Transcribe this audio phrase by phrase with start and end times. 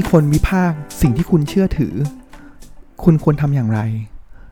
[0.00, 1.94] มีคนวิพากษ์สิ่งที่คุณเชื่อถือ
[3.04, 3.80] คุณควรทำอย่างไร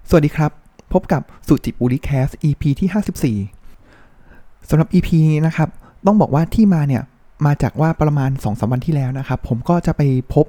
[0.08, 0.50] สวัสดีครับ
[0.92, 5.68] พบกับสุจิบุริแคส EP ที่ 54สำหรับ EP นี้นะครับ
[6.06, 7.02] ต้องบอกว่าที่มาเนี่ย
[7.46, 10.02] มาจากว่าประมาณ2อสวันที่แล้วนะครับ ผมก็จะไป
[10.34, 10.46] พบ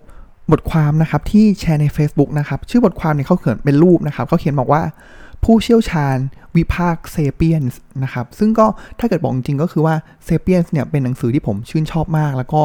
[0.51, 4.81] บทความนะครับที่แชร์ใน Facebook นะครับ ชื่อบทความเนี่ยเขาเขียนเป็นรูปนะครับเขาเขียนบอกว่า
[5.43, 6.18] ผู้เชี่ยวชาญ
[6.56, 8.65] วิพากษ์เซเปียนส์นะครับ ซึ่งก็
[9.00, 9.95] ถ้าเกิดบอกจริงก็คือว่า
[10.25, 12.64] เซเปียนส์เนี่ยเป็นหนังสือที่ผมชื่นชอบมาก แล้วก็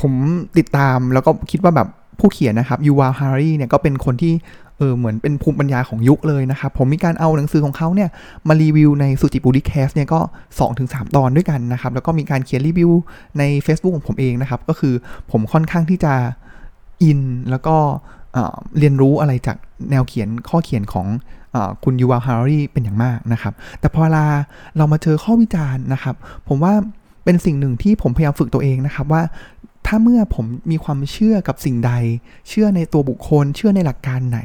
[0.00, 0.12] ผม
[0.58, 1.88] ติดตามแล้วก็คิดว่าแบบ
[2.18, 4.32] ผู้เขียนนะครับยูวาฮารีเนี่ยก็เป็นคนที่
[4.78, 8.08] เออเหมือนเป็นภูมิปัญญาของยุคเลยนะครับ ผมมีการเอาหนังสือของเขาเนี่ย
[8.48, 10.20] มารีวิวในสุจิบุริแคสเนี่ยก็
[10.68, 12.90] 2-3 ตอนด้วยกันนะครับ แล้วก็มีการเขียนรีวิว
[13.38, 14.94] ใน Facebook ของผมเองนะครับ ก็คือ
[15.30, 16.14] ผมค่อนข้างที่จะ
[17.02, 17.20] อิน
[17.50, 17.76] แล้วก็
[18.78, 19.56] เรียนรู้อะไรจาก
[19.90, 21.06] แนวเขียนข้อเขียนของ
[21.54, 24.24] อคุณยูวาฮารีเป็นอย่างมากนะครับ แต่พอเวลา
[24.76, 26.14] เรามาเจอข้อวิจารณ์นะครับ
[26.48, 26.74] ผมว่า
[27.24, 29.22] เป็นสิ่งหนึ่งที่ผมพยายามฝึกตัวเองนะครับว่า
[29.86, 31.92] ถ้าเมื่อผมมีความเชื่อกับสิ่งใด
[32.48, 34.38] เชื่อในตัวบุคคล เชื่อในหลักการไหน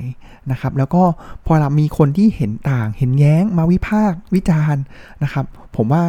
[0.52, 1.04] นะครับ แล้วก็
[1.46, 4.84] พอเรามีคนที่เห็นต่าง เห็นแย้ง มาวิพากษ์วิจารณ์
[5.24, 6.04] นะครับ ผมว่า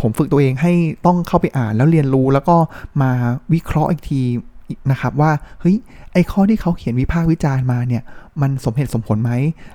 [0.00, 0.72] ผมฝึกตัวเองให้
[1.06, 2.56] ต้องเข้าไปอ่านแล้วเรียนรู้แล้วก็
[3.02, 3.10] มา
[3.52, 4.22] วิเคราะห์อีกที
[4.90, 5.76] นะครับว่าเฮ้ย
[6.12, 8.02] ไอข้อที่เขาเขียนวิพากษ์วิจารณ์มาเนี่ย
[8.42, 9.32] มันสมเหตุสมผลไหม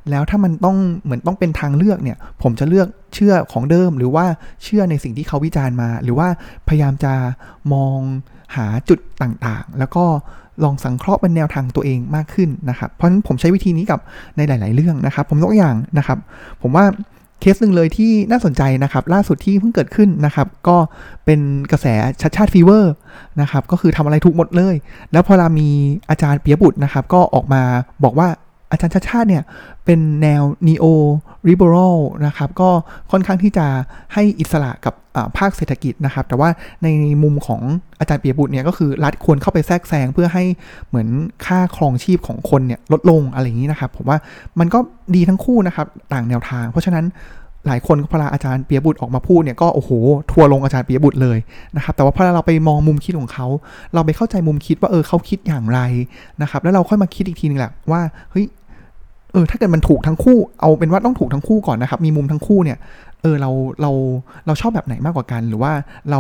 [0.10, 4.26] แล้วถ้ามันต้องเหมือนต้องเป็นทางเลือกเนี่ยผมจะเลือกเชื่อของเดิม หรือว่า
[4.64, 6.28] เชื่อในสิ่งที่เขาวิจารณ์มา หรือว่า
[6.68, 7.14] พยายามจะ
[7.74, 8.00] มอง
[8.56, 10.06] หาจุดต่างๆ แล้วก็
[10.64, 14.00] ลองสังเคราะห์เป็นแนวทางตัวเองมากขึ้นนะครับ เพราะฉะนั้นผมใช้วิธีนี้กับ
[14.38, 16.20] ในหลาย ๆ เรื่องนะครับ ผมยกอย่างนะครับ
[16.62, 16.86] ผมว่า
[17.40, 20.78] เคสหนึ่งเลยที่น่าสนใจนะครับ ล่าสุดที่เพิ่งเกิดขึ้นนะครับ ก็
[21.26, 21.40] เป็น
[21.72, 21.86] กระแส
[22.22, 22.94] ชัดชาติฟีเวอร์
[23.42, 24.76] นะครับ ก็คือทำอะไรถูกหมดเลย
[25.12, 25.70] แล้วพอเรามี
[26.10, 27.62] อาจารย์เปียบุตรนะครับ ก็ออกมา
[28.04, 28.28] บอกว่า
[28.72, 29.44] อาจารย์ชาชาติเนี่ย
[29.86, 30.86] เป็นแนว neo
[31.50, 32.70] liberal นะครับ ก็
[33.12, 33.66] ค่อนข้างที่จะ
[34.14, 34.94] ให้อิสระกับ
[35.38, 36.50] ภาคเศรษฐกิจนะครับ แต่ว่า
[36.84, 36.88] ใน
[37.24, 37.62] มุมของ
[38.00, 40.44] อาจารย์เปียบุตรเนี่ยก็คือรัฐควรเข้าไปแทรกแซงเพื่อให้
[40.88, 41.08] เหมือน
[41.46, 44.18] ค่าครองชีพของคนเนี่ยลดลงอะไรอย่างนี้นะครับ ผมว่า
[44.60, 44.80] มันก็
[45.16, 47.06] ดีทั้งคู่นะครับต่างแนวทาง เพราะฉะนั้น
[47.68, 49.92] หลายคนพออาจารย์เปียบุตรออกมาพูดเนี่ยก็โอ้โห
[50.32, 51.38] ทัวลงอาจารย์เปียบุตรเลย
[51.76, 53.48] นะครับแต่ว่าพอเราไปมองมุมคิดของเขา
[53.94, 55.80] เราไปเข้าใจมุมคิดว่าเออเขาคิดอย่างไร
[56.42, 58.46] นะครับแล้วเราค่อยมาคิดอีกทีนึงแหละว่าเฮ้ย
[59.34, 62.78] เออถ้าเกิดมันถูกทั้งคู่เอาเป็นว่าต้องถูกทั้งคู่ก่อนนะครับ มีมุมทั้งคู่เนี่ย
[63.22, 63.50] เออเรา
[63.82, 63.92] เรา
[64.46, 65.72] เราชอบแบบไหนมากกว่ากัน หรือว่า
[66.12, 66.20] เรา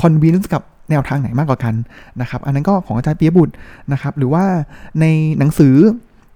[0.00, 1.74] คอนวินส์กับแนวทางไหนมากกว่ากัน
[2.20, 3.54] นะครับ อันนั้นก็ของอาจารย์เปียบุตร
[3.92, 4.44] นะครับ หรือว่า
[5.00, 5.04] ใน
[5.38, 5.74] หนังสือ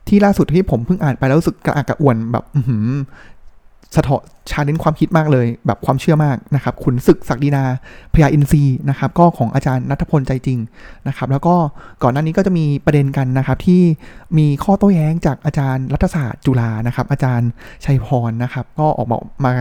[0.09, 2.45] ที่ล่าสุดที่ผมเพิ่งอ่านไปแล้วรู้สึกกระอักกระอ่วนแบบ
[3.97, 7.65] สะท้อนชาเลนความคิดมากเลย แบบความเชื่อมากนะครับขุนศึกศักดินา
[8.15, 10.59] พยาอินทรีนะครับก็ของอาจารย์นัทพลใจจริง
[11.09, 11.55] นะครับแล้วก็
[12.03, 13.83] ก่อนหน้านี้ก็จะมีประเด็นกันนะครับที่
[14.39, 17.49] มีข้อโต้แย้งจากอาจารย์รัฐศาสตร์จุฬานะครับอาจารย์
[17.85, 19.53] ชัยพรนะครับก็ออกมามา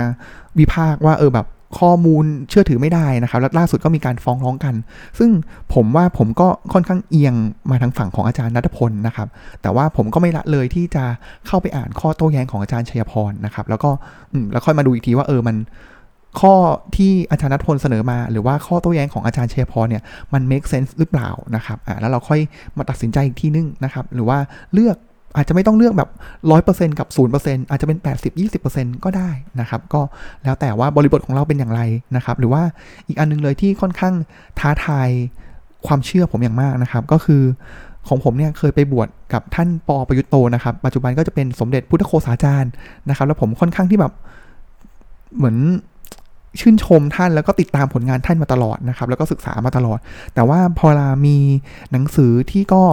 [0.60, 1.48] วิพากษ์ว่าเออแบบ
[1.80, 4.76] ข้อมูลเชื่อถือไม่ได้นะครับ และล่าสุดก็มีการฟ้องร้องกัน
[5.20, 5.30] ซึ่ง
[5.74, 7.36] ผมว่าผมก็ค่อนข้างเอียง
[7.72, 9.28] มาทางฝั่งของอาจารย์นัทพลนะครับ
[9.62, 11.04] แต่ว่าผมก็ไม่ละเลยที่จะ
[11.48, 13.90] เข้าไปอ่านข้อโต้แย้งของอาจารย์ชัยพรนะครับ แล้วก็
[14.52, 15.58] แล้วค่อยมาดูอีกทีว่าเออมัน
[16.42, 16.54] ข้อ
[16.96, 20.04] ที่อาจารย์นัทพลเสนอมา หรือว่าข้อโต้แย้งของอาจารย์เชยพรเนี่ย
[20.34, 22.40] มัน make sense หรือเปล่านะครับอ่าแล้วเราค่อย
[22.78, 24.38] มาตัดสินใจอีกทีนึงนะครับ หรือว่า
[24.74, 24.98] เลือก
[25.36, 26.10] อาจจะไม่ต้องเลือกแบบ
[26.54, 27.98] 100%กับ0%อาจจะเป็น
[28.46, 30.02] 80-20%ก็ได้นะครับ ก็
[30.44, 31.82] แล้วแต่ว่าบริบทของเราเป็นอย่างไร
[32.16, 32.64] นะครับ หรือว่า
[33.08, 34.14] อีกอันนึงเลยที่ค่อนข้าง
[34.60, 35.10] ท้าทาย
[35.88, 37.44] ความเชื่อผมอย่างมากนะครับ ก็คือ
[38.08, 42.72] ของผมเนี่ยเคยไปบวชกับท่านปอประยุทธ์โตนะครับ ปัจจุบันก็จะเป็นสมเด็จพุทธโฆษาจารย์
[43.10, 44.14] นะครับ แล้วผมค่อนข้างที่แบบ
[45.38, 45.58] เหมือน
[46.60, 50.00] ชื่นชมท่านแล้วก็ติดตามผลงานท่านมาตลอดนะครับ แล้วก็ศึกษามาตลอด
[50.34, 51.38] แต่ว่าพอรามี
[51.92, 52.84] หนังสือที่ก็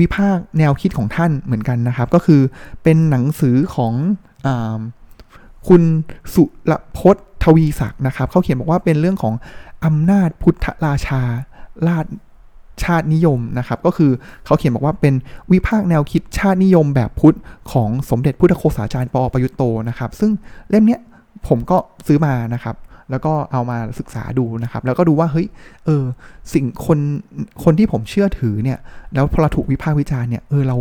[0.00, 2.40] วิพากษ์แนวคิดของท่านเหมือนกันนะครับ ก็คือ
[2.82, 3.92] เป็นหนังสือของ
[4.46, 4.48] อ
[5.68, 5.82] คุณ
[6.34, 9.34] สุรพจน์ทวีศักดิ์นะครับเขาเขียนบอกว่าเป็นเรื่องของ
[9.84, 11.22] อำนาจพุทธราชา
[11.88, 12.06] ราช
[12.82, 14.10] ชาตินิยมนะครับ ก็คือ
[14.44, 15.14] เขาเขียนบอกว่าเป็น
[15.52, 17.36] วิพากษ์แนวคิดชาตินิยมแบบพุทธ
[17.72, 20.30] ของสมเด็จพุทธโฆษาจารย์ปอประยุตโตนะครับ ซึ่ง
[20.70, 20.98] เล่มนี้
[21.48, 21.76] ผมก็
[22.06, 22.76] ซื้อมานะครับ
[23.10, 25.46] แล้วก็เอามาศึกษาดูนะครับ แล้วก็ดูว่าเฮ้ย
[25.86, 26.04] เออ
[26.52, 26.98] สิ่งคน
[27.64, 28.78] คนที่ผมเชื่อถือเนี่ย
[29.14, 30.76] แล้วพอเราถูกวิพากษ์วิจารณ์เนี่ยเออเรา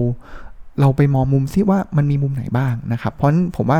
[0.81, 3.79] เราไปมองมุมซิว่ามันมีมุมไหนบ้างนะครับ เพราะผมว่า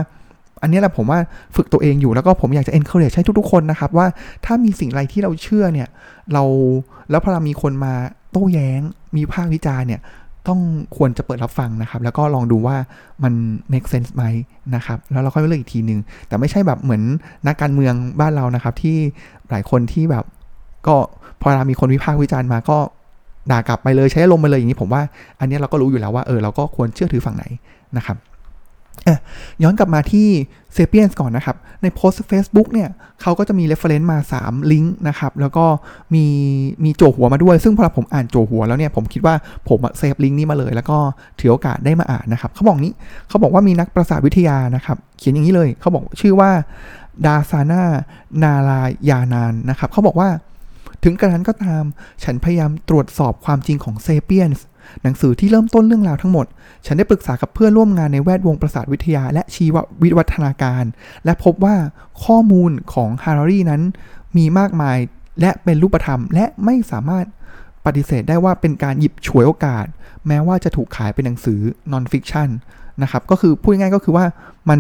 [0.62, 1.20] อันนี้แหละผมว่า
[1.56, 4.08] ฝึกตัวเองอยู่แล้วก็ผมอยากจะ encourage ให้ทุกๆคนนะครับ ว่า
[4.46, 5.88] ถ้ามีสิ่งอะไรที่เราเชื่อเนี่ย
[6.34, 6.44] เรา
[7.10, 7.94] แล้วพอเรามีคนมา
[8.32, 8.82] โต้แย้ง
[9.16, 10.02] มีภาควิจารณ์เนี่ย
[10.50, 10.62] ต้อง
[10.98, 12.76] ควรจะเปิดรับฟังนะครับ แล้วก็ลองดูว่า
[13.24, 13.34] มัน
[13.72, 14.24] make sense ไหม
[14.76, 17.02] นะครับ แล้วเราค่อยเลือกอีกทีหนึ่งแต่ไม่ใช่แบบเหมือน
[17.48, 18.98] นักการเมืองบ้านเรานะครับ ที่
[19.50, 20.26] หลายคนที่แบบ
[20.88, 20.96] ก็
[21.42, 22.78] พอเรามีคนวิพากษ์วิจารณ์มาก็
[23.52, 25.02] ด่ากลับไปเลยใช้ลมไปเลยอย่างนี้ผมว่า
[25.40, 27.46] อันนี้เราก็รู้อยู่แล้วว่าเออเราก็ควรเชื่อถือฝั่งไหน
[27.98, 28.18] นะครับ
[29.64, 30.28] ย้อนกลับมาที่
[30.76, 32.90] Sapiens ก่อนนะครับ ในโพสต์ Facebook เนี่ย
[33.22, 35.66] เขาก็จะมี reference มา 3 ลิงก์นะครับ แล้วก็
[36.14, 36.26] มี
[36.84, 39.36] มีจั่วหัวมาด้วย ซึ่งพอผมอ่านจั่วหัวแล้วเนี่ย ผมคิดว่า
[39.68, 40.98] ผมเซฟลิงก์นี้มาเลย แล้วก็
[41.40, 42.94] ถือโอกาสได้มาอ่านนะครับเขาบอกนี้
[43.30, 46.52] เขาบอกว่ามีนักประสาทวิทยานะครับ เขียนอย่างนี้เลยเขาบอกชื่อว่า
[47.26, 47.84] ดาร์ชานา
[48.44, 50.30] นารายานานนะครับเขาบอกว่า
[51.04, 51.84] ถึงกระนั้นก็ตาม
[52.24, 54.66] ฉันพยายามตรวจสอบความจริงของ Sapiens
[55.04, 56.46] หนังสือที่เริ่มต้นเรื่องราวทั้งหมด
[56.86, 60.84] ฉันได้ปรึกษากับเพื่อนร่วมงานในแวดวงประสาทวิทยาและชีววิวัฒนาการ
[61.26, 61.76] และพบว่า
[62.24, 63.82] ข้อมูลของฮารารีนั้น
[64.38, 64.98] มีมากมาย
[65.42, 67.26] และเป็นรูปธรรม และไม่สามารถ
[67.86, 69.86] ปฏิเสธได้ว่าเป็นการหยิบฉวยโอกาส
[70.28, 71.60] แม้ว่าจะถูกขายเป็นหนังสือ
[71.92, 72.50] non-fiction
[73.02, 74.26] นะครับ ก็คือพูดง่ายๆก็คือว่า
[74.70, 74.80] มัน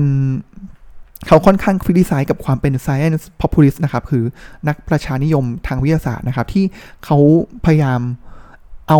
[1.27, 4.23] เขาค่อนข้างคริติไซน์กับความเป็น science populist นะครับ คือ
[4.67, 6.65] นักประชานิยมทางวิทยาศาสตร์นะครับ ที่
[7.05, 7.17] เขา
[7.65, 8.99] พยายามเเอา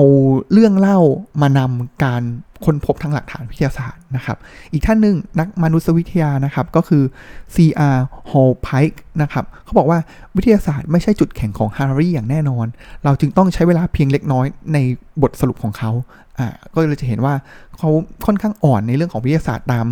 [0.52, 1.00] เรื่องเล่า
[1.42, 2.24] มานำการ
[2.66, 4.38] ค้นพบทางหลักฐานวิทยาศาสตร์นะครับ
[4.74, 7.04] อีกท่านหนึ่งนักมนุษยวิทยานะครับ ก็คือ
[7.56, 7.98] C.R.
[8.32, 10.00] Hall Pike นะครับ เขาบอกว่า
[10.36, 12.66] วิทยาศาสตร์ไม่ใช่จุดแข็งของฮาร์รีอย่างแน่นอน
[13.04, 14.78] เราจึงต้องใช้เวลาเพียงเล็กน้อยใน
[15.22, 15.92] บทสรุปของเขา
[16.40, 17.34] อ่าก็เลยจะเห็นว่า
[17.78, 17.90] เขา
[18.26, 19.88] ค่อนข้างอ่อนในเรื่องของวิทยาศาสตร์ตาม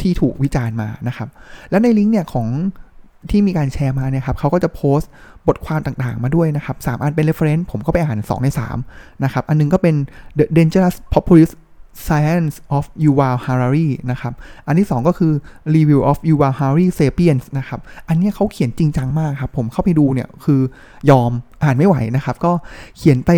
[0.00, 1.28] ที่ถูกวิจารณ์มานะครับ
[1.70, 2.48] และในลิงก์เนี่ยของ
[3.30, 5.10] ที่มีการแชร์มาเนี่ยครับเขาก็จะโพสต์
[5.48, 8.48] บทความต่างๆ มาด้วยนะครับ3อันเป็น reference ผมก็ไปอ่าน 2 ใน
[8.86, 9.94] 3 นะครับ อันนึงก็เป็น
[10.38, 11.54] The Dangerous Populist
[12.06, 14.32] Science of Yuval Harari นะครับ
[14.66, 15.32] อันที่ 2 ก็คือ
[15.74, 20.60] Review of Yuval Harari Sapiens นะครับ อันนี้เขาเขียนจริงจังมากครับ ผมเข้าไปดูเนี่ย คือ
[21.10, 21.30] ยอม
[21.64, 22.52] อ่านไม่ไหวนะครับ ก็
[22.96, 23.30] เขียนไป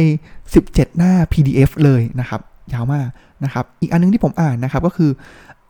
[0.47, 2.41] 17 หน้า PDF เลยนะครับ
[2.73, 3.09] ยาวมาก
[3.44, 5.11] นะครับ อีกอันนึงที่ผมอ่านนะครับ ก็คือ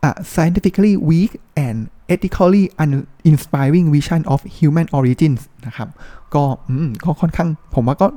[0.09, 1.31] a scientifically weak
[1.65, 1.77] and
[2.13, 5.89] ethically uninspiring vision of human origins นะครับ
[6.33, 6.43] ก็
[7.05, 8.07] ก็ค่อนข้าง ผมว่าก็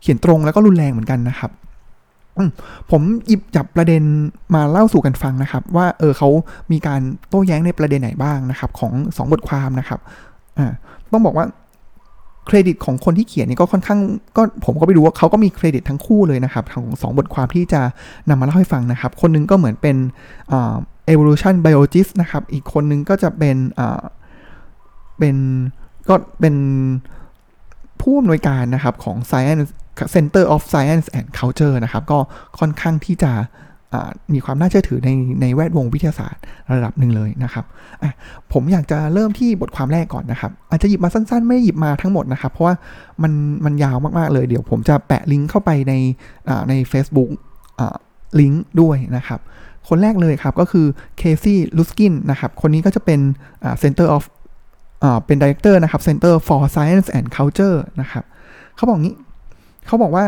[0.00, 1.50] เขียนตรงแล้วก็รุนแรงเหมือนกันนะครับ
[2.90, 4.02] ผมหยิบจับประเด็น
[4.54, 6.28] มาเล่าสู่กันฟังนะครับ ว่าเออเขา
[6.72, 10.00] มีการโต้แย้งในประเด็นไหนบ้างนะครับ ของสองบทความนะครับ
[10.58, 10.72] อ่า
[11.12, 11.46] ต้องบอกว่า
[12.46, 14.00] เครดิตของคนที่เขียนนี่ก็ค่อนข้าง
[14.36, 17.80] ก็ผมก็ไปดูว่าเขาก็มีเครดิตทั้งคู่เลยนะครับของสองบทความที่จะ
[18.28, 19.96] นำมาเล่าให้ฟังนะครับ คนนึงก็เหมือนเป็น
[21.12, 23.56] evolution biologist นะครับ อีกคนนึงก็จะเป็น
[25.18, 25.36] เป็น
[26.08, 26.54] ก็เป็น
[28.00, 29.70] ผู้อำนวยการนะครับของ science
[30.14, 32.18] center of science and culture นะครับ ก็
[32.58, 33.32] ค่อนข้างที่จะ
[34.34, 35.10] มีความน่าเชื่อถือใน
[35.40, 37.64] ในแวดวงวิทยาศาสตร์ระดับหนึ่งเลยนะครับ
[38.52, 42.74] ผมอยากจะเริ่มที่บทความแรกก่อนนะครับ อาจจะหยิบมาสั้นๆ ไม่หยิบมาทั้งหมดนะครับ เพราะว่า
[43.22, 43.32] มัน
[43.64, 45.94] มันยาวมากๆเลย เดี๋ยวผมจะแปะลิงก์เข้าไปใน
[46.68, 47.30] ใน Facebook
[48.40, 49.40] ลิงก์ด้วยนะครับ
[49.88, 50.86] คนแรกเลยครับก็คือ
[51.18, 53.20] Casey Luskin นะครับ คนนี้ก็จะเป็น
[53.82, 54.24] Center of
[55.26, 58.24] เป็น Director นะครับ Center for Science and Culture นะครับ
[58.76, 59.14] เขาบอกงี้
[59.86, 60.24] เขาบอกว่า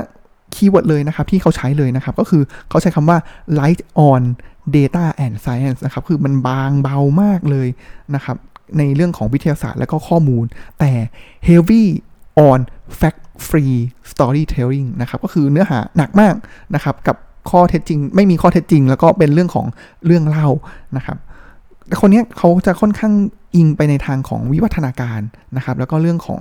[0.54, 3.18] keyword เลยนะครับ ที่เขาใช้เลยนะครับ ก็คือเขาใช้คำว่า
[3.60, 4.22] light on
[4.76, 7.68] data and science นะครับ คือมันบางเบามากเลย
[8.14, 8.36] นะครับ
[8.78, 10.44] ในเรื่องของวิทยาศาสตร์และก็ข้อมูล
[10.78, 10.92] แต่
[11.48, 11.84] heavy
[12.48, 12.60] on
[13.00, 13.76] fact free
[14.10, 16.34] storytelling นะครับ ก็คือเนื้อหาหนักมาก
[16.74, 17.16] นะครับ กับ
[17.50, 19.66] ข้อเท็จจริง ไม่มีข้อเท็จจริง แล้วก็เป็นเรื่องของ
[20.06, 20.48] เรื่องเล่า
[20.96, 21.16] นะครับ
[21.88, 23.12] แต่คนนี้เขาจะค่อนข้าง
[23.54, 25.20] อิงไปในทางของวิวัฒนาการ
[25.56, 26.38] นะครับ แล้วก็เรื่องของ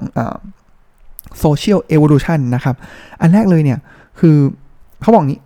[1.39, 2.75] โซเชียลเอว l u ชันนะครับ
[3.21, 3.79] อันแรกเลยเนี่ย
[4.19, 4.35] คือ
[5.01, 5.39] เขาบอกนี้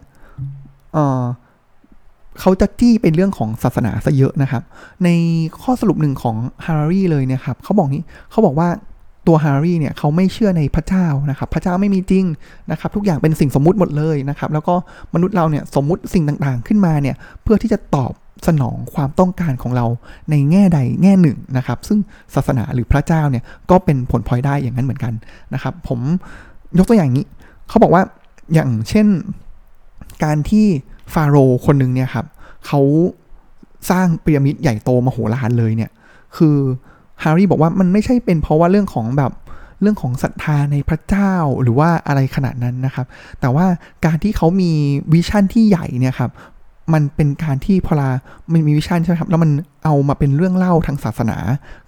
[0.93, 4.63] เขาจะจี้เป็นเรื่องของศาสนาซะเยอะนะครับ
[5.03, 5.09] ใน
[5.61, 6.35] ข้อสรุปหนึ่งของ
[6.65, 8.69] ฮารารีเลยเนี่ยครับเขาบอกนี้เขาบอกว่า
[9.27, 12.25] ตัวฮารารีเนี่ยเขาไม่เชื่อในพระเจ้านะครับพระเจ้าไม่มีจริง
[12.71, 14.75] นะครับทุกอย่างเป็นสิ่งสมมุติหมดเลยนะครับแล้วก็
[15.13, 18.13] มนุษย์เราเนี่ยสมมุติสิ่งต่างๆขึ้นมาเนี่ยเพื่อที่จะตอบ
[18.47, 19.85] สนองความต้องการของเรา
[20.29, 21.99] ในแง่ใดแง่หนึ่งนะครับซึ่ง
[22.35, 25.13] ศาสนาหรือพระเจ้าเนี่ยก็เป็นผลพลอยได้อย่างนั้นเหมือนกัน
[25.53, 25.99] นะครับผม
[26.77, 27.25] ยกตัวอย่างนี้
[27.69, 28.03] เขาบอกว่า
[28.53, 29.07] อย่างเช่น
[30.23, 30.65] การที่
[31.13, 32.25] ฟาโรห์คนหนึ่งเนี่ยครับ
[32.67, 32.81] เขา
[33.89, 35.91] สร้างพีระมิดใหญ่โตมโหฬารเลยเนี่ย
[36.37, 36.57] คือ
[37.23, 39.31] ฮารารีบอกว่ามันไม่ใช่เป็นเพราะว่าเรื่องของแบบ
[39.81, 43.05] เรื่องของศรัทธาในพระเจ้าหรือว่าอะไรขนาดนั้นนะครับ
[43.39, 43.65] แต่ว่า
[44.05, 44.71] การที่เขามี
[45.13, 46.31] vision ที่ใหญ่เนี่ยครับ
[46.93, 48.09] มันเป็นการที่พอเรา
[48.51, 49.51] มันมี vision ใช่ไหมครับ แล้วมัน
[49.85, 51.37] เอามาเป็นเรื่องเล่าทางศาสนา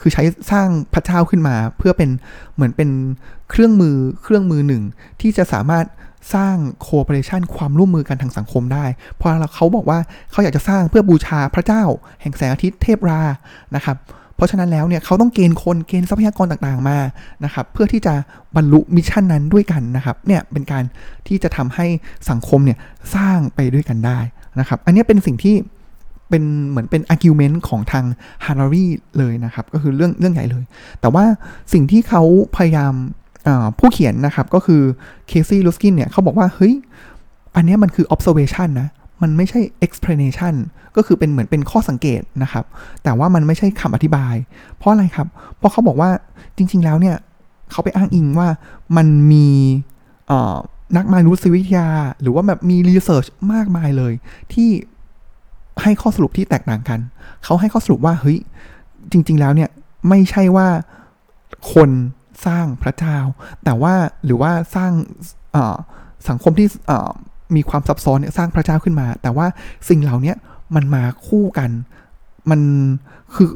[0.01, 2.09] คือใช้สร้างพระเจ้าขึ้นมา เพื่อเป็น
[2.55, 2.89] เหมือนเป็น
[3.49, 4.83] เครื่องมือเครื่องมือหนึ่ง
[5.21, 5.85] ที่จะสามารถ
[6.35, 9.99] สร้าง cooperation ความร่วมมือกันทางสังคมได้ เพราะเขาบอกว่า
[10.31, 11.83] เขาอยากจะสร้างเพื่อบูชาพระเจ้า
[12.21, 13.21] แห่งแสงอาทิตย์เทพรา
[13.75, 13.97] นะครับ
[14.39, 16.97] เพราะฉะนั้นแล้วเนี่ยเขาต้องเกณฑ์คนเกณฑ์ทรัพยากรต่างๆมา
[17.45, 18.13] นะครับเพื่อที่จะ
[18.55, 20.83] บรรลุ mission นั้นด้วยกันนะครับเนี่ยเป็นการ
[21.27, 21.85] ที่จะทำให้
[22.29, 22.77] สังคมเนี่ย
[23.15, 24.19] สร้างไปด้วยกันได้
[24.59, 25.55] นะครับอันนี้เป็นสิ่งที่
[26.29, 28.05] เป็นเหมือนเป็น argument ของทาง
[28.45, 28.85] ฮารารี
[29.17, 30.63] เลยนะครับ ก็คือเรื่องเรื่องใหญ่เลย
[31.01, 31.25] แต่ว่า
[31.73, 32.23] สิ่งที่เขา
[32.57, 32.93] พยายาม
[33.79, 34.81] ผู้เขียนนะครับ ก็คือ
[35.27, 36.73] Casey Luskin เนี่ยเขาบอกว่า เฮ้ย
[37.55, 38.87] อันนี้มันคือ observation นะ
[39.21, 40.55] มันไม่ใช่ explanation
[40.95, 42.65] ก็คือเป็นเหมือนเป็นข้อสังเกตนะครับ
[43.03, 44.35] แต่ว่ามันไม่ใช่คำอธิบาย
[44.77, 46.09] เพราะอะไรครับ เพราะเขาบอกว่า
[46.57, 47.17] จริง ๆ แล้วเนี่ย
[47.71, 48.47] เขาไปอ้างอิงว่า
[48.97, 49.47] มันมี
[50.97, 51.87] นักมานุษยวิทยา
[52.21, 54.13] หรือว่าแบบมีรีเสิร์ชมากมายเลย
[54.53, 54.69] ที่
[55.81, 56.99] ให้ข้อสรุปที่แตกต่างกัน
[57.43, 58.37] เขาให้ข้อสรุปว่าเฮ้ย
[59.11, 59.69] จริง ๆ แล้วเนี่ย
[60.09, 60.67] ไม่ใช่ว่า
[61.73, 61.89] คน
[62.45, 63.17] สร้างพระเจ้า
[63.63, 63.93] แต่ว่า
[64.25, 64.91] หรือว่าสร้าง
[66.29, 66.67] สังคมที่
[67.55, 69.47] มีความซับซ้อนเนี่ยสร้างพระเจ้าขึ้นมา แต่ว่า
[69.89, 70.33] สิ่งเหล่านี้
[70.75, 71.69] มันมาคู่กัน
[72.49, 72.61] มัน
[73.35, 73.49] คือ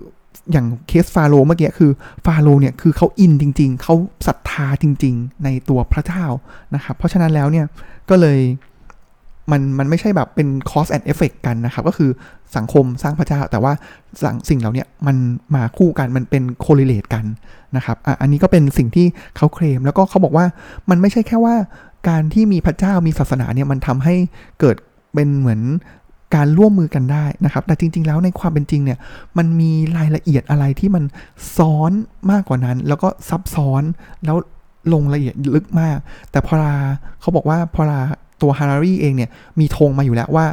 [0.51, 1.91] อย่างเคสฟาโรเมื่อกี้คือ
[2.25, 3.95] ฟาโรเนี่ยคือเขาอินจริง ๆเขา
[4.27, 6.25] ศรัทธาจริง ๆ ในตัวพระเจ้า
[6.75, 7.65] นะครับเพราะฉะนั้นแล้วเนี่ย
[8.09, 8.39] ก็เลย
[9.51, 12.09] มันมันไม่ใช่แบบเป็น cause and effect กันนะครับ ก็คือ
[12.55, 13.73] สังคมสร้างพระเจ้า แต่ว่า
[14.21, 15.17] สิ่งสิ่งเหล่านี้มัน
[15.55, 17.25] มาคู่กันมันเป็น correlate กัน
[17.75, 19.07] นะครับอะอันนี้ก็เป็นสิ่งที่
[19.37, 20.45] เขาเคลมแล้วก็เขาบอกว่า
[20.89, 21.55] มันไม่ใช่แค่ว่า
[22.07, 24.15] การที่มีพระเจ้ามีศาสนาเนี่ยมันทำให้
[24.59, 24.77] เกิด
[25.13, 25.61] เป็นเหมือน
[26.35, 28.97] การร่วมมือกันได้นะครับ แต่จริง ๆ แล้วในความเป็นจริงเนี่ย
[29.37, 31.03] มันมีรายละเอียดอะไรที่มัน
[31.57, 31.91] ซ้อน
[32.31, 33.83] มากกว่านั้น แล้วก็ซับซ้อน
[34.25, 34.37] แล้ว
[34.93, 35.97] ลงละเอียดลึกมาก
[36.31, 36.75] แต่พอลา
[37.21, 37.99] เขาบอกว่าพอลา
[38.41, 39.29] ตัวฮารารีเองเนี่ย
[39.59, 40.45] มีธงมาอยู่แล้วว่า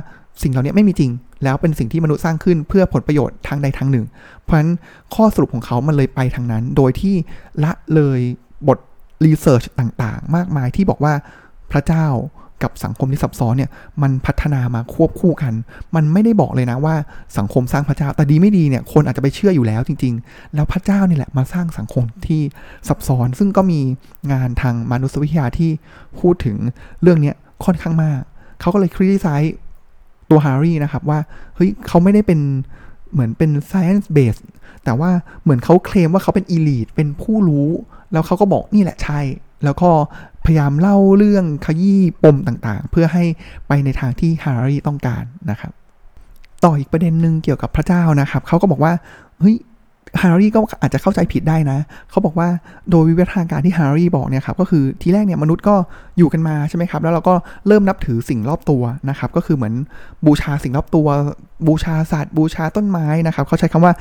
[0.42, 1.10] สิ่งเหล่านี้ไม่มีจริง
[1.44, 4.06] แล้วเป็นสิ่งที่มนุษย์สร้างขึ้นเพื่อผลประโยชน์ทางใดทางหนึ่ง
[4.44, 4.70] เพราะฉะนั้น
[5.14, 7.14] ข้อสรุปของเขามันเลยไปทางนั้น โดยที่
[7.64, 8.20] ละเลย
[8.68, 8.78] บท
[9.24, 11.14] รีเสิร์ชต่างๆ มากมายที่บอกว่า
[11.72, 12.06] พระเจ้า
[12.62, 13.70] กับสังคมที่ซับซ้อนเนี่ย
[14.02, 15.52] มันพัฒนามาควบคู่กัน
[15.94, 16.94] มันไม่ได้บอกเลยนะว่า
[17.38, 22.40] สังคมสร้างพระเจ้า แต่ดีไม่ดีเนี่ยคนอาจจะไปเชื่ออยู่แล้วจริง ๆ แล้วพระเจ้านี่แหละมาสร้างสังคมที่
[22.88, 23.80] ซับซ้อน ซึ่งก็มี
[24.32, 25.70] งานทางมนุษยวิทยาที่
[26.20, 26.56] พูดถึง
[27.02, 27.32] เรื่องนี้
[27.64, 28.20] ค่อนข้างมาก
[28.60, 29.54] เขาก็เลย criticize
[30.30, 31.18] ตัวฮารารีนะครับว่า
[31.56, 32.40] เฮ้ยเขาไม่ได้เป็น
[33.12, 34.40] เหมือนเป็น science base
[34.84, 35.10] แต่ว่า
[35.42, 37.70] เหมือนเขาเคลมว่าเขาเป็น elite เป็นผู้รู้
[38.12, 39.20] แล้วเขาก็บอกนี่แหละใช่
[39.64, 39.90] แล้วก็
[40.44, 43.24] พยายามเล่าเรื่องขยี้ปมต่างๆ เพื่อให้
[43.68, 45.72] ไปในทางที่ฮารารีต้องการนะครับ
[46.64, 48.92] ต่ออีกประเด็นหนึ่งเกี่ยวกับพระเจ้านะครับเขาก็บอกว่า
[49.40, 49.56] เฮ้ย
[50.22, 51.78] ฮารารีก็อาจจะเข้าใจผิดได้นะ
[52.10, 52.48] เขาบอกว่า
[52.90, 55.74] โดยวิวัฒนาการที่ฮารารีบอกเนี่ยครับก็คือทีแรกเนี่ยมนุษย์ก็
[56.18, 57.34] อยู่กันมาใช่ไหมครับ แล้วเราก็
[57.66, 59.74] เริ่มนับถือสิ่งรอบตัวนะครับ ก็คือเหมือน
[60.26, 61.06] บูชาสิ่งรอบตัว
[61.66, 63.92] บูชาสัตว์บูชาต้นไม้นะครับ เขาใช้คำว่า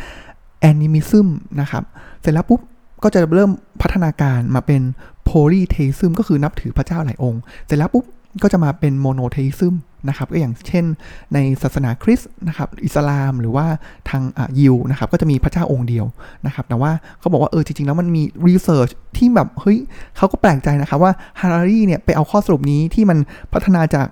[0.61, 1.27] animism
[1.61, 1.83] นะครับ
[2.21, 2.61] เสร็จแล้วปุ๊บ
[3.03, 3.51] ก็จะเริ่ม
[3.81, 4.81] พัฒนาการมาเป็น
[5.23, 8.05] polytheism ก็คือนับถือพระเจ้าหลายองค์ เสร็จแล้วปุ๊บ
[8.43, 9.75] ก็จะมาเป็น monotheism
[10.07, 10.85] นะครับก็อย่างเช่น
[11.33, 13.65] ในศาสนาคริสต์นะครับอิสลามหรือว่า
[14.09, 14.21] ทาง
[14.59, 16.05] ยิวนะครับก็จะมีพระเจ้าองค์เดียว
[16.45, 19.77] นะครับแต่ว่าเขาบอกว่าเออจริง ๆ แล้วมันมี research ที่แบบเฮ้ย
[20.17, 23.17] เขาก็แปลกใจนะครับว่าฮารารีเนี่ยไปเอาข้อสรุปนี้ที่มัน
[23.53, 24.07] พัฒนาจาก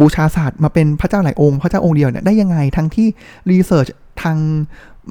[0.00, 3.08] บูชาสัตว์มาเป็นพระเจ้าหลายองค์ พระเจ้าองค์เดียวเนี่ยได้ยังไงทั้งที่
[3.50, 3.86] research
[4.22, 4.38] ทาง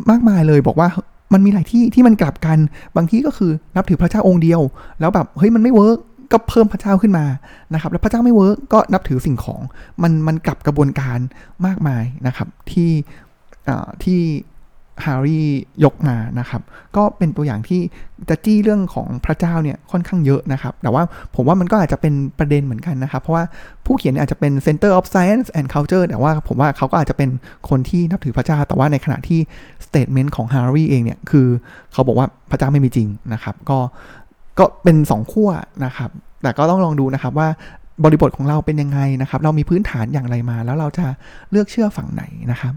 [0.09, 0.89] มากมายเลยบอกว่า
[1.33, 2.57] มันมีหลายที่ที่มันกลับกัน
[2.95, 4.61] บางที่ก็คือนับถือพระเจ้าองค์เดียว
[4.99, 5.99] แล้วแบบเฮ้ยมันไม่ work
[6.31, 7.25] ก็เพิ่มพระเจ้าขึ้นมา
[7.73, 9.61] นะครับ แล้วพระเจ้าไม่ work ก็นับถือสิ่งของ
[10.03, 11.19] มันมันกลับกระบวนการ
[11.65, 12.91] มากมายนะครับที่
[14.03, 14.19] ที่
[15.05, 15.47] ฮารารี
[15.83, 16.61] ยกมานะครับ
[16.95, 17.81] ก็เป็นตัวอย่างที่
[18.29, 21.03] จะจี้เรื่องของพระเจ้าเนี่ยค่อนข้างเยอะนะครับ แต่ว่า
[21.35, 23.43] ผมว่ามันก็อาจจะเป็นประเด็นเหมือนกันนะครับ เพราะว่า
[23.85, 27.29] ผู้เขียนอาจจะเป็น Center of Science and Culture แต่ว่าผมว่าเขาก็อาจจะเป็น
[27.69, 29.39] คนที่นับถือพระเจ้า แต่ว่าในขณะที่
[29.85, 31.47] statement ของฮาร์รี่เองเนี่ยคือ
[31.93, 33.77] เขาบอกว่าพระเจ้าไม่มีจริงนะครับ ก็
[34.59, 35.49] ก็เป็นสองขั้ว
[35.85, 36.09] นะครับ
[36.43, 37.47] แต่ก็ต้องลองดูนะครับว่า
[38.03, 41.05] บริบทของเราเป็นยังไงนะครับ เรามีพื้นฐานอย่างไรมา แล้วเราจะ
[41.51, 42.73] เลือกเชื่อฝั่งไหนนะครับ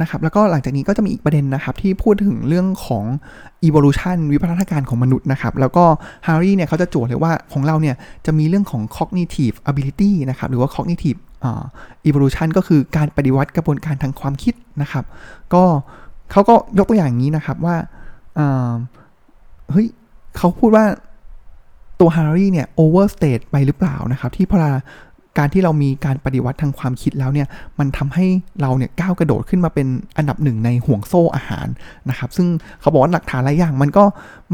[0.00, 3.04] นะครับแล้วก็หลังจากนี้ก็จะมีอีกประเด็นนะครับที่พูดถึงเรื่องของ
[3.68, 5.84] evolution วิวัฒนาการของมนุษย์นะครับแล้วก็
[6.26, 7.96] ฮารารีเนี่ยเขาจะจั่วเลยว่าของเราเนี่ย
[8.26, 11.18] จะมีเรื่องของ cognitive ability นะครับหรือว่า cognitive
[12.08, 15.04] evolution ก็คือการปฏิวัติกระบวนการทางความคิดนะครับ
[15.54, 15.64] ก็
[16.32, 17.76] เขาก็ยกตัวอย่างนี้นะครับว่า
[19.70, 19.86] เฮ้ย
[20.36, 20.84] เขาพูดว่า
[22.00, 24.58] ตัวฮารารีเนี่ย overstate ไปหรือเปล่านะครับที่พอ
[25.38, 27.48] การที่เรามีการปฏิวัติทางความคิดแล้วเนี่ย
[27.78, 28.26] มันทำให้
[28.60, 29.86] เราเนี่ยก้าวกระโดดขึ้นมาเป็น
[30.16, 31.66] อันดับหนึ่งในห่วงโซ่อาหาร
[32.10, 32.48] นะครับ ซึ่ง
[32.80, 34.04] เขาบอกว่าหลักฐานหลายอย่าง มันก็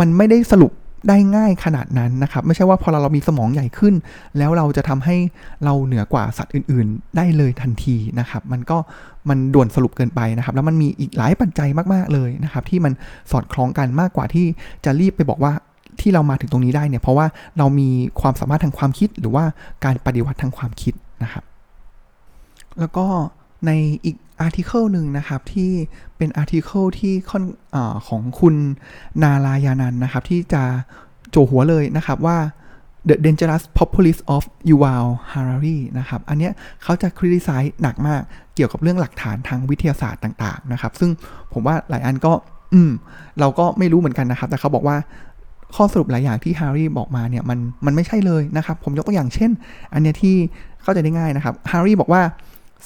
[0.00, 0.72] มันไม่ได้สรุป
[1.08, 3.94] ได้ง่ายขนาดนั้นนะครับ ไม่ใช่ว่าพอเราเรามีสมองใหญ่ขึ้น
[4.38, 5.16] แล้วเราจะทำให้
[5.64, 8.78] เราเหนือกว่าสัตว์อื่น ๆ ได้เลยทันทีนะครับ มันก็
[9.28, 12.92] มันด่วนสรุปเกินไปนะครับ แล้วมันมีอีกหลายปัจจัยมาก ๆ เลยนะครับ ที่มัน
[13.30, 14.46] สอดคล้องกันมากกว่าที่
[14.84, 15.52] จะรีบไปบอกว่า
[16.02, 17.26] ที่เรามาถึงตรงนี้ได้เนี่ยเพราะว่า
[17.58, 17.88] เรามี
[18.20, 19.44] ความสามารถทางความคิดหรือว่า
[19.84, 21.44] การปฏิวัติทางความคิดนะครับ
[22.78, 23.06] แล้วก็
[23.66, 23.70] ใน
[24.04, 25.70] อีก article หนึ่งนะครับที่
[26.16, 27.76] เป็น article ที่ค่อนอ
[28.08, 28.54] ของคุณ
[29.22, 30.62] นาลายานันนะครับ ที่จะ
[31.30, 32.38] จั่วหัวเลยนะครับว่า
[33.08, 36.52] The Dangerous Populist of Yuval Harari นะครับ อันเนี้ย
[36.82, 38.20] เขาจะ criticize หนักมาก
[38.54, 41.10] เกี่ยวกับเรื่องหลักฐานทางวิทยาศาสตร์ต่าง ๆ นะครับ ซึ่ง
[41.52, 42.32] ผมว่าหลายอันก็
[42.74, 42.90] อืม
[43.40, 44.96] เราก็ไม่รู้เหมือนกันนะครับ แต่เขาบอกว่า
[45.74, 49.50] ข้อสรุปหลายอย่างที่ฮารารีบอกมาเนี่ยมันมันไม่ใช่เลยนะครับ ผมยกตัวอย่างเช่น
[49.92, 50.34] อันเนี้ยที่
[50.82, 52.22] เข้าใจได้ง่ายนะครับฮาร์รี่บอกว่า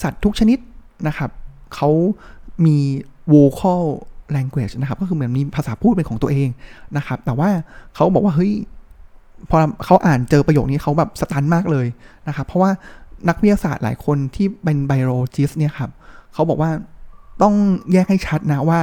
[0.03, 0.59] สัตว์ทุกชนิด
[1.09, 1.31] นะครับ
[1.75, 1.91] เขา
[2.67, 2.79] มี
[3.33, 3.83] vocal
[4.37, 6.49] language นะครับ ก็คือเหมือนมีภาษาพูดเป็นของตัวเอง
[6.97, 7.50] นะครับ แต่ว่า
[7.95, 8.53] เขาบอกว่าเฮ้ย
[9.50, 11.87] พอเขาอ่านเจอประโยคนี้เขาแบบสตันมากเลย
[12.29, 12.71] นะครับ เพราะว่า
[13.29, 15.91] นักวิทยาศาสตร์หลายคนที่เป็นไบโอโจิสเนี่ยครับ
[16.33, 16.71] เขาบอกว่า
[17.43, 17.55] ต้อง
[17.93, 18.79] แยกให้ชัดนะว่า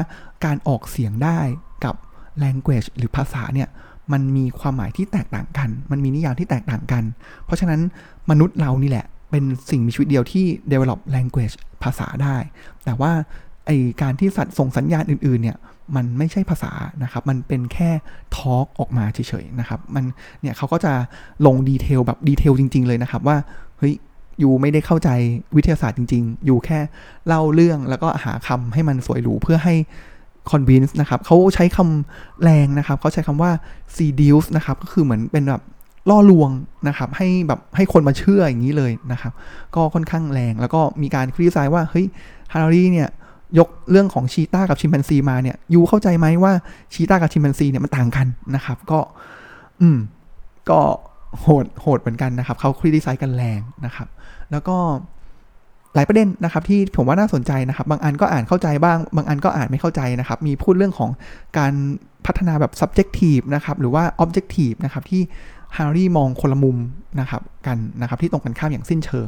[0.45, 1.39] การออกเสียงได้
[1.85, 1.95] กับ
[2.43, 3.69] language หรือภาษาเนี่ย
[4.11, 7.03] มันมีความหมายที่แตกต่างกัน มันมีนิยามที่แตกต่างกัน
[7.45, 7.81] เพราะฉะนั้น
[8.29, 12.35] มนุษย์เรานี่แหละ เป็นสิ่งมีชีวิตเดียวที่ develop language ภาษาได้
[12.85, 13.11] แต่ว่า
[13.65, 15.57] ไอการที่สัตว์ส่งสัญญาณอื่นๆเนี่ย
[15.95, 16.71] มันไม่ใช่ภาษา
[17.03, 17.89] นะครับ มันเป็นแค่
[18.35, 20.03] ทอล์กออกมาเฉยๆนะครับ มัน
[20.41, 20.93] เนี่ยเขาก็จะ
[21.45, 23.37] ลงดีเทลแบบดีเทลจริง ๆ เลยนะครับว่า
[23.77, 23.93] เฮ้ย
[24.41, 25.09] ยูไม่ได้เข้าใจ
[25.55, 26.79] วิทยาศาสตร์จริง ๆ อยู่แค่
[27.27, 29.75] เล่าเรื่องแล้วก็หาคำให้มันสวยหรูเพื่อให้
[30.51, 33.51] convince นะครับเขาใช้คำแรงนะครับเขาใช้คำว่า
[33.95, 35.61] seduce นะครับ ก็คือเหมือนเป็นแบบ
[36.09, 36.49] ล่อลวง
[36.87, 39.33] นะครับ ให้แบบให้คนมาเชื่ออย่างนี้เลยนะครับ
[39.75, 42.05] ก็ค่อนข้างแรงแล้วก็มีการคริติไซน์ว่า เฮ้ย
[42.53, 43.09] ฮาร์รีเนี่ย
[43.59, 46.53] ยกเรื่องของชีต้ากับชิมแปนซีมาเนี่ยยูเข้าใจไหมว่า
[46.93, 48.99] ชีต้ากับชิมแปนซีเนี่ยมันต่างกันนะครับ ก็
[49.81, 49.97] อืม
[50.69, 50.79] ก็
[51.41, 54.07] โหดโหดเหมือนกันนะครับเขาคริติไซน์กันแรงนะครับ
[54.51, 54.77] แล้วก็
[55.95, 61.09] หลายประเด็นนะครับที่ผมว่าน่าสนใจนะครับ บางอันก็อ่านเข้าใจบ้าง บางอันก็อ่านไม่เข้าใจนะครับ มีพูดเรื่องของ
[61.57, 61.73] การ
[62.25, 65.21] พัฒนาแบบ subjective นะครับ หรือว่า objective นะครับที่
[65.77, 66.77] ฮาร์รี่มองคนละมุม
[67.19, 69.27] นะครับกันนะครับที่ตรงกันข้ามอย่างสิ้นเชิง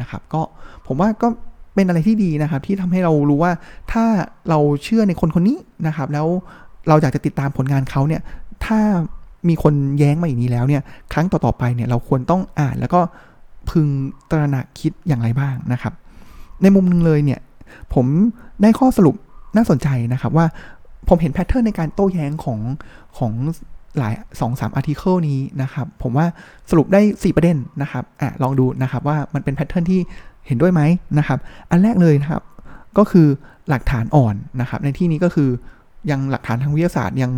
[0.00, 0.42] นะครับ ก็
[0.86, 1.28] ผมว่าก็
[1.74, 3.52] เป็นอะไรที่ดีนะครับ ที่ทำให้เรารู้ว่า
[3.92, 4.04] ถ้า
[4.48, 6.26] เราเชื่อในคนคนนี้นะครับ แล้ว
[6.88, 8.22] เราอยากจะติดตามผลงานเขาเนี่ย
[8.64, 8.78] ถ้า
[9.48, 10.82] มีคนแย้งมาอย่างนี้แล้วเนี่ย
[11.12, 13.00] ครั้งต่อๆไปเนี่ยเราควรต้องอ่านแล้วก็
[13.70, 13.88] พึง
[14.30, 15.92] ตระหนักคิดอย่างไรบ้างนะครับ
[16.62, 17.40] ในมุมหนึ่งเลยเนี่ย
[17.94, 18.06] ผม
[18.62, 19.16] ได้ข้อสรุป
[19.56, 20.46] น่าสนใจนะครับว่า
[21.08, 22.60] ผมเห็น pattern ในการโต้แย้งของ
[23.18, 23.32] ของ
[23.98, 26.26] หลายสองสาม article นี้นะครับ ผมว่า
[26.70, 30.00] สรุปได้ 4 ประเด็นนะครับอะลองดูนะครับว่ามันเป็น pattern ที่
[30.46, 30.80] เห็นด้วยไหม
[31.18, 31.38] นะครับ
[31.70, 32.42] อันแรกเลยนะครับ
[32.98, 33.26] ก็คือ
[33.68, 35.50] หลักฐานอ่อนนะครับ ในที่นี้ก็คือ
[36.10, 37.32] ยังหลักฐานทางวิทยาศาสตร์ยัง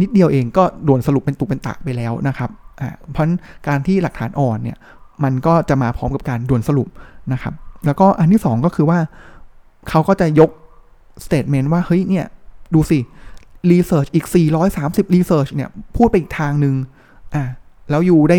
[0.00, 2.50] นิดเดียวเองก็โดนสรุปเป็นตุเป็นตะไปแล้วนะครับ
[2.80, 3.26] อ่าเพราะ
[3.68, 4.78] การที่หลักฐานอ่อนเนี่ย
[5.24, 6.88] มันก็จะมาพร้อมกับการด่วนสรุป
[7.32, 7.54] นะครับ
[7.86, 8.98] แล้วก็อันที่สองก็คือว่า
[9.88, 10.50] เขาก็จะยก
[11.24, 12.26] statement ว่า เฮ้ยเนี่ย
[12.74, 12.98] ดูสิ
[13.70, 14.26] research อีก
[14.70, 16.74] 430 research เนี่ย พูดไปอีกทางหนึ่ง
[17.34, 17.44] อะ
[17.90, 18.38] แล้ว you ได้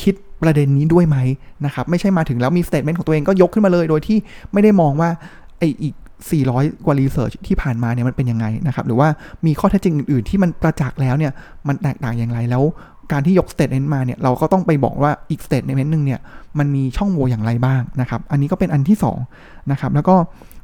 [0.00, 1.16] คิดประเด็นนี้ด้วยไหม
[1.64, 4.18] นะครับ ไม่ใช่มาถึงแล้วมี statement ของตัวเองก็ยกขึ้นมาเลย โดยที่
[4.52, 5.10] ไม่ได้มองว่า
[5.58, 5.94] ไอ้อีก
[6.40, 9.08] 400 กว่า research ที่ผ่านมาเนี่ยมันเป็นยังไงนะครับ หรือว่า
[9.46, 11.32] มีข้อเท็จจริงอื่นๆที่มันประจักษ์แล้วเนี่ย
[11.68, 12.62] มันแตกต่างอย่างไรแล้ว
[13.12, 16.20] การที่ยก statement มาเนี่ยเราก็ต้องไปบอกว่าอีก statement หนึ่งเนี่ย
[16.58, 18.96] มันมีช่องโหว่อย่างไรบ้างนะครับ อันนี้ก็เป็นอันที่
[19.34, 20.16] 2นะครับแล้วก็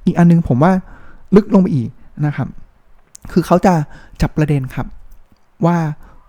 [0.06, 0.72] อีกอันนึงผมว่า
[1.37, 1.88] ลึกลงไปอีก
[2.26, 2.48] นะครับ
[3.32, 3.74] คือเขาจะ
[4.22, 4.87] จับประเด็นครับ
[5.66, 5.78] ว่า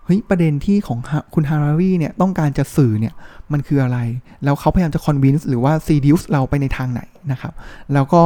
[0.04, 0.98] เฮ้ยประเด็นที่ของ
[1.34, 3.14] คุณฮารารีเนี่ยต้องการจะสื่อเนี่ย
[3.52, 3.98] มันคืออะไร
[4.44, 7.02] แล้วเขาพยายามจะ convince หรือว่า seduce เราไปในทางไหน
[7.32, 7.52] นะครับ
[7.94, 8.22] แล้วก็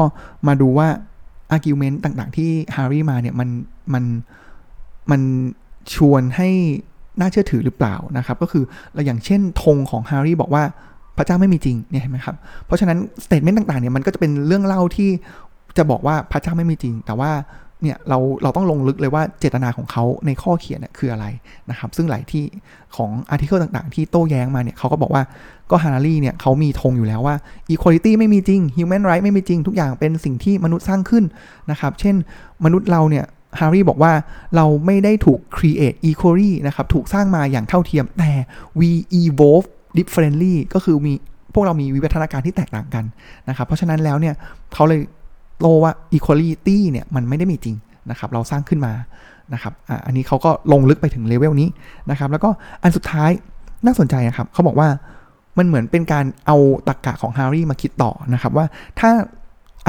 [0.47, 0.89] มาดูว่า
[1.51, 3.49] argument ต่างๆ ที่ฮารารีมาเนี่ยมัน
[3.95, 4.05] มัน
[5.11, 5.23] มัน
[5.95, 6.51] ชวนให้
[7.21, 8.65] น่าเชื่อถือหรือเปล่านะครับ ก็คือ
[9.07, 10.63] อย่างเช่นธงของฮารารีบอกว่า
[11.17, 15.11] พระเจ้าไม่มีจริงเนี่ยเห็นไหมครับ เพราะฉะนั้น statement ต่างๆเนี่ยมันก็จะเป็นเรื่องเล่าที่
[15.77, 17.31] จะบอกว่าพระเจ้าไม่มีจริง แต่ว่า
[17.83, 21.27] เนี่ยเราเราต้องลงลึกเลยว่าเจตนาของเขาในข้อเขียนเนี่ยคืออะไร
[21.71, 22.45] นะครับ ซึ่งหลายที่
[22.97, 25.23] ของ article ต่างๆ ที่โต้แย้งมาเนี่ยเขาก็บอกว่า
[25.71, 27.37] ก็ฮารารีเนี่ยเขามีธงอยู่แล้วว่า
[27.71, 31.25] equality ไม่มีจริง human right ไม่มีจริง ทุกอย่างเป็นสิ่งที่มนุษย์สร้างขึ้น
[31.71, 32.15] นะครับ เช่น
[32.65, 33.25] มนุษย์เราเนี่ย
[33.61, 34.13] ฮารารีบอกว่า
[34.57, 38.31] เราไม่ได้ถูก create equally นะครับ ถูกสร้างมาอย่างเท่าเทียม แต่
[38.79, 39.67] we evolve
[39.99, 41.15] differently ก็คือมี
[41.55, 43.05] พวกเรามีวิวัฒนาการที่แตกต่างกัน
[43.49, 44.35] นะครับ เพราะฉะนั้นแล้วเนี่ย
[44.75, 45.01] เขาเลย
[45.61, 47.77] โลว่า equality เนี่ยมันไม่ได้มีจริง
[48.11, 48.93] นะครับ เราสร้างขึ้นมา
[49.55, 51.69] นะครับออันนี้เขาก็ลงลึกไปถึงเลเวลนี้
[52.11, 52.51] นะครับ แล้วก็
[52.83, 53.31] อันสุดท้าย
[53.87, 54.89] น่าสนใจนะครับ เขาบอกว่า
[55.59, 56.57] มันเหมือนเป็นการเอา
[56.89, 58.67] ตรรกะของฮารารีมาคิดต่อนะครับว่า
[59.01, 59.11] ถ้า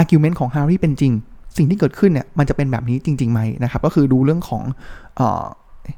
[0.01, 1.13] argument ของฮารารีเป็นจริง
[1.57, 4.63] สิ่งที่เกิดขึ้นเนี่ยมันจะเป็นแบบนี้จริงๆไหมนะครับ ก็คือดูเรื่องของ
[5.15, 5.21] เอ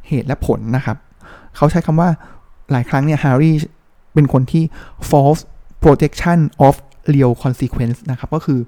[0.07, 0.97] เหตุและผลนะครับ
[1.55, 2.09] เขาใช้คำว่า
[2.71, 3.55] หลายครั้งเนี่ยฮารารี
[4.13, 4.63] เป็นคนที่
[5.09, 5.41] false
[5.83, 6.75] projection of
[7.13, 8.59] real consequence นะครับ ก็คือ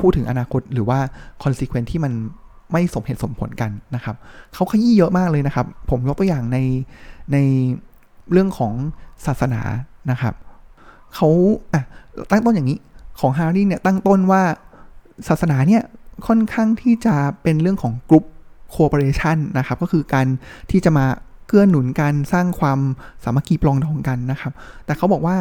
[0.00, 0.98] พูดถึงอนาคตหรือว่า
[1.42, 2.12] consequence ที่มัน
[2.72, 4.16] ไม่สมเหตุสมผลกันนะครับ
[4.54, 6.58] เขาขยี้เยอะมากเลยนะครับ ผมยกตัวอย่างใน
[7.32, 7.36] ใน
[8.32, 8.72] เรื่องของ
[9.26, 9.60] ศาสนา
[10.10, 10.34] นะครับ
[11.14, 11.28] เขา
[11.72, 11.82] อะ
[12.30, 12.78] ตั้งต้นอย่างนี้
[13.20, 14.42] ของฮาร์รี่เนี่ยตั้งต้นว่า
[15.28, 15.82] ศาสนาเนี่ย
[16.26, 18.24] ค่อนข้างที่จะเป็นเรื่องของกลุ่ม
[18.70, 20.26] โคเปอเรชันนะครับ ก็คือการ
[20.70, 21.06] ที่จะมา
[21.46, 22.78] เกื้อหนุนการสร้างความ
[23.24, 24.52] สามัคคีปลองดองกันนะครับ
[24.84, 25.36] แต่เขาบอกว่า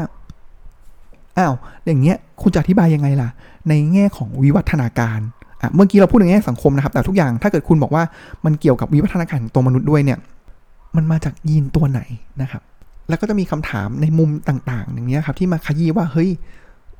[1.38, 1.54] อ้าว
[1.86, 3.30] อย่างเงี้ย คุณจะอธิบายยังไงล่ะ
[3.70, 5.20] ในแง่ของวิวัฒนาการ
[5.62, 8.04] อะเมื่อกี้เราพูดในแง่สังคมนะครับ แต่ทุกอย่างถ้าเกิดคุณบอกว่า
[8.46, 10.20] มันเกี่ยวกับวิวัฒนาการของตัวมนุษย์ด้วยเนี่ย
[10.96, 12.02] มันมาจากยีนตัวไหน
[12.42, 12.62] นะครับ
[13.10, 16.30] แล้วก็จะมีคำถามในมุมต่างๆ อย่างเงี้ยครับ ที่มาขยี้ว่า เฮ้ย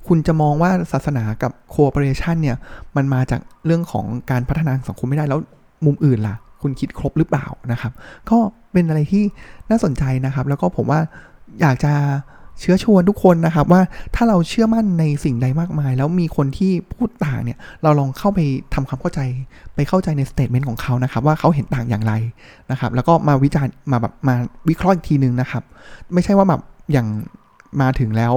[0.10, 2.58] คุณจะมองว่าศาสนากับ cooperation เนี่ย
[2.96, 5.40] มันมาจากเรื่องของการพัฒนาสังคมไม่ได้แล้ว
[5.86, 7.92] มุมอื่นล่ะ คุณคิดครบหรือเปล่านะครับ
[8.30, 8.38] ก็
[8.74, 9.24] เป็นอะไรที่
[9.70, 11.00] น่าสนใจนะครับ แล้วก็ผมว่า
[11.62, 11.94] อยากจะ
[12.60, 13.82] เชื้อชวนทุกคนนะครับว่า
[14.16, 18.40] ถ้าเราเชื่อมั่นในสิ่งใดมากมาย แล้วมีคนที่พูดต่างเนี่ย เราลองเข้าไป
[18.74, 19.20] ทำความเข้าใจ
[19.76, 22.14] ไปเข้าใจใน statement ของเขานะครับ ว่าเขาเห็นต่างอย่างไร
[22.72, 24.36] นะครับ แล้วก็มาวิจารณ์มาแบบมา
[24.70, 25.64] วิเคราะห์อีกทีนึงนะครับ
[26.14, 27.08] ไม่ใช่ว่าแบบอย่าง
[27.82, 28.34] มาถึงแล้ว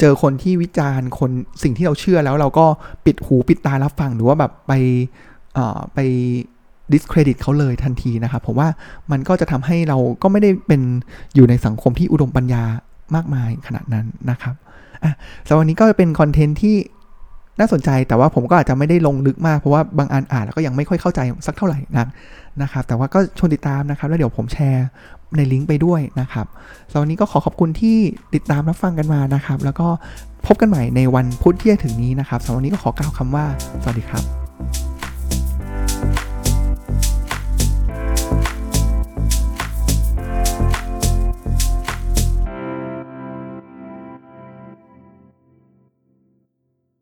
[0.00, 1.30] เจอคนที่วิจารณ์คน
[1.62, 2.66] สิ่งที่เราเชื่อแล้วเราก็
[3.04, 4.72] ปิดหูปิดตารับฟังหรือว่าแบบไป
[5.94, 5.98] ไป
[6.92, 8.68] discredit เขาเลยทันทีนะครับผมว่า
[9.10, 10.82] มันก็จะทำให้เราก็ไม่ได้เป็น
[11.34, 12.62] อยู่ในสังคมที่อุดมปัญญา
[13.14, 14.54] มากมายขนาดนั้นนะครับ
[15.04, 15.12] อะ
[15.46, 16.76] สำหรับวันนี้ก็เป็นคอนเทนต์ที่
[17.58, 22.06] น่าสนใจแต่ว่าผมก็อาจจะไม่ได้ลงลึกมากเพราะว่าบางอันอ่านแล้วก็ยังไม่ค่อยเข้าใจสักเท่าไหร่นัก
[22.62, 24.86] นะครับ แต่ว่าก็ชวนติดตามนะครับแล้วเดี๋ยวผมแชร์
[25.36, 26.46] ในลิงก์ไปด้วยนะครับ
[26.90, 27.96] สำหรับวันนี้ก็ขอขอบคุณที่
[28.34, 29.88] ติดตามรับฟังกันมานะครับ แล้วก็
[30.46, 33.44] พบกันใหม่ในวันพุธที่จะถึงนี้นะครับสำหรับวันนี้ก็ขอกล่าวคำว่า
[33.82, 34.95] สวัสดีครับ